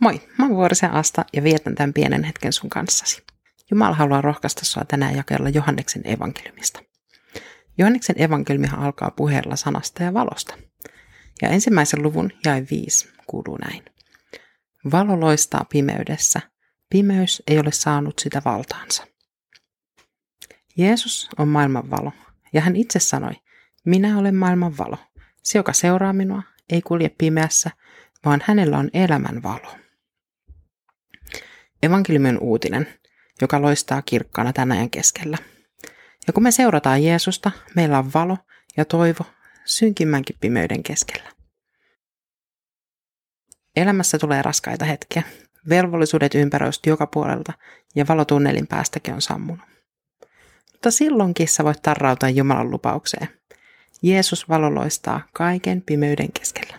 Moi, 0.00 0.20
mä 0.38 0.44
oon 0.44 0.54
Vuorisen 0.54 0.90
Asta 0.90 1.24
ja 1.32 1.42
vietän 1.42 1.74
tämän 1.74 1.92
pienen 1.92 2.24
hetken 2.24 2.52
sun 2.52 2.70
kanssasi. 2.70 3.22
Jumala 3.70 3.94
haluaa 3.94 4.20
rohkaista 4.20 4.64
sua 4.64 4.84
tänään 4.84 5.16
jakella 5.16 5.48
Johanneksen 5.48 6.02
evankeliumista. 6.04 6.80
Johanneksen 7.78 8.22
evankeliumihan 8.22 8.80
alkaa 8.80 9.10
puheella 9.10 9.56
sanasta 9.56 10.02
ja 10.02 10.14
valosta. 10.14 10.54
Ja 11.42 11.48
ensimmäisen 11.48 12.02
luvun 12.02 12.30
jae 12.44 12.66
5 12.70 13.08
kuuluu 13.26 13.56
näin. 13.56 13.84
Valo 14.92 15.20
loistaa 15.20 15.64
pimeydessä, 15.70 16.40
pimeys 16.90 17.42
ei 17.46 17.58
ole 17.58 17.72
saanut 17.72 18.18
sitä 18.18 18.42
valtaansa. 18.44 19.06
Jeesus 20.76 21.28
on 21.38 21.48
maailman 21.48 21.90
valo, 21.90 22.12
ja 22.52 22.60
hän 22.60 22.76
itse 22.76 22.98
sanoi, 22.98 23.32
minä 23.84 24.18
olen 24.18 24.34
maailman 24.34 24.78
valo. 24.78 24.98
Se, 25.42 25.58
joka 25.58 25.72
seuraa 25.72 26.12
minua, 26.12 26.42
ei 26.70 26.82
kulje 26.82 27.08
pimeässä, 27.08 27.70
vaan 28.24 28.40
hänellä 28.44 28.78
on 28.78 28.90
elämän 28.94 29.42
valo. 29.42 29.87
Evankeliumi 31.82 32.28
on 32.28 32.38
uutinen, 32.40 32.88
joka 33.40 33.62
loistaa 33.62 34.02
kirkkaana 34.02 34.52
tämän 34.52 34.76
ajan 34.76 34.90
keskellä. 34.90 35.38
Ja 36.26 36.32
kun 36.32 36.42
me 36.42 36.50
seurataan 36.50 37.04
Jeesusta, 37.04 37.50
meillä 37.74 37.98
on 37.98 38.12
valo 38.14 38.36
ja 38.76 38.84
toivo 38.84 39.24
synkimmänkin 39.64 40.36
pimeyden 40.40 40.82
keskellä. 40.82 41.30
Elämässä 43.76 44.18
tulee 44.18 44.42
raskaita 44.42 44.84
hetkiä. 44.84 45.22
Velvollisuudet 45.68 46.34
ympäröistä 46.34 46.90
joka 46.90 47.06
puolelta 47.06 47.52
ja 47.94 48.06
valotunnelin 48.08 48.66
päästäkin 48.66 49.14
on 49.14 49.22
sammunut. 49.22 49.68
Mutta 50.72 50.90
silloinkin 50.90 51.48
sä 51.48 51.64
voit 51.64 51.82
tarrautua 51.82 52.28
Jumalan 52.28 52.70
lupaukseen. 52.70 53.28
Jeesus 54.02 54.48
valo 54.48 54.74
loistaa 54.74 55.20
kaiken 55.32 55.82
pimeyden 55.82 56.32
keskellä. 56.32 56.78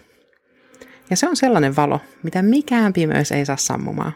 Ja 1.09 1.17
se 1.17 1.29
on 1.29 1.35
sellainen 1.35 1.75
valo, 1.75 2.01
mitä 2.23 2.41
mikään 2.41 2.93
pimeys 2.93 3.31
ei 3.31 3.45
saa 3.45 3.57
sammumaan. 3.57 4.13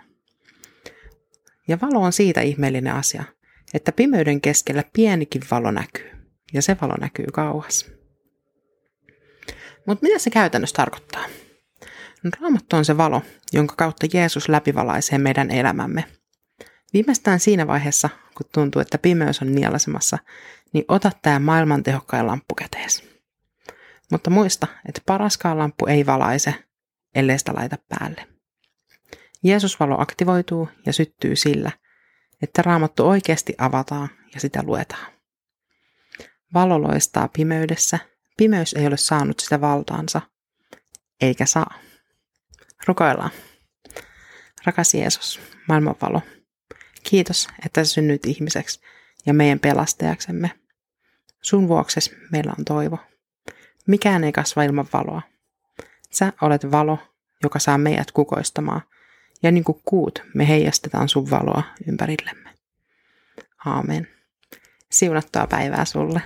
Ja 1.67 1.77
valo 1.81 1.99
on 1.99 2.13
siitä 2.13 2.41
ihmeellinen 2.41 2.93
asia, 2.93 3.23
että 3.73 3.91
pimeyden 3.91 4.41
keskellä 4.41 4.83
pienikin 4.93 5.41
valo 5.51 5.71
näkyy. 5.71 6.11
Ja 6.53 6.61
se 6.61 6.77
valo 6.81 6.93
näkyy 7.01 7.25
kauas. 7.33 7.91
Mutta 9.87 10.03
mitä 10.05 10.19
se 10.19 10.29
käytännössä 10.29 10.75
tarkoittaa? 10.75 11.25
No, 12.23 12.31
Raamattu 12.41 12.75
on 12.75 12.85
se 12.85 12.97
valo, 12.97 13.21
jonka 13.53 13.75
kautta 13.75 14.07
Jeesus 14.13 14.49
läpivalaisee 14.49 15.17
meidän 15.17 15.51
elämämme. 15.51 16.05
Viimeistään 16.93 17.39
siinä 17.39 17.67
vaiheessa, 17.67 18.09
kun 18.37 18.49
tuntuu, 18.53 18.81
että 18.81 18.97
pimeys 18.97 19.41
on 19.41 19.55
nielasemassa, 19.55 20.17
niin 20.73 20.85
ota 20.87 21.11
tämä 21.21 21.39
maailman 21.39 21.83
tehokkain 21.83 22.27
lamppu 22.27 22.55
kätees. 22.55 23.03
Mutta 24.11 24.29
muista, 24.29 24.67
että 24.87 25.01
paraskaan 25.05 25.57
lamppu 25.57 25.85
ei 25.85 26.05
valaise, 26.05 26.55
ellei 27.15 27.39
sitä 27.39 27.53
laita 27.55 27.77
päälle. 27.89 28.32
Jeesusvalo 29.43 30.01
aktivoituu 30.01 30.69
ja 30.85 30.93
syttyy 30.93 31.35
sillä, 31.35 31.71
että 32.41 32.61
raamattu 32.61 33.07
oikeasti 33.07 33.53
avataan 33.57 34.09
ja 34.33 34.39
sitä 34.39 34.63
luetaan. 34.63 35.13
Valo 36.53 36.81
loistaa 36.81 37.27
pimeydessä, 37.27 37.99
pimeys 38.37 38.73
ei 38.73 38.87
ole 38.87 38.97
saanut 38.97 39.39
sitä 39.39 39.61
valtaansa, 39.61 40.21
eikä 41.21 41.45
saa. 41.45 41.73
Rukoillaan. 42.87 43.31
Rakas 44.65 44.93
Jeesus, 44.93 45.39
maailman 45.67 45.95
valo, 46.01 46.21
kiitos, 47.03 47.47
että 47.65 47.83
sä 47.83 47.93
synnyit 47.93 48.25
ihmiseksi 48.25 48.81
ja 49.25 49.33
meidän 49.33 49.59
pelastajaksemme. 49.59 50.51
Sun 51.41 51.67
vuokses 51.67 52.15
meillä 52.31 52.53
on 52.59 52.65
toivo. 52.65 52.97
Mikään 53.87 54.23
ei 54.23 54.31
kasva 54.31 54.63
ilman 54.63 54.87
valoa. 54.93 55.21
Sä 56.11 56.33
olet 56.41 56.71
valo, 56.71 56.97
joka 57.43 57.59
saa 57.59 57.77
meidät 57.77 58.11
kukoistamaan, 58.11 58.81
ja 59.43 59.51
niin 59.51 59.63
kuin 59.63 59.81
kuut 59.85 60.23
me 60.33 60.47
heijastetaan 60.47 61.09
sun 61.09 61.29
valoa 61.29 61.63
ympärillemme. 61.87 62.49
Aamen. 63.65 64.07
Siunattua 64.91 65.47
päivää 65.47 65.85
sulle. 65.85 66.21